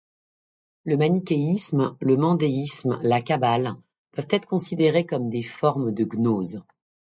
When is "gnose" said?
6.05-6.63